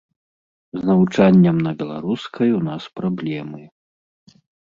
[0.77, 3.61] З навучаннем на беларускай у нас праблемы.